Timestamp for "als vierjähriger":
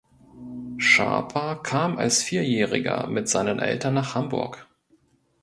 1.99-3.05